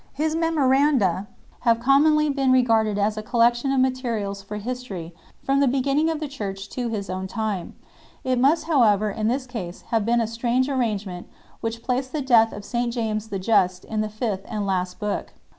[0.13, 1.27] His" Memoranda 2" (vTTOfjLvr/fAaTa)
[1.59, 6.19] have commonly been regarded as a collection of materials for history from the beginning of
[6.19, 7.75] the Church to his own time.
[8.23, 11.27] It must however in this case have been a strange arrangement
[11.59, 15.33] which placed the death of St James the Just in the fifth and last book.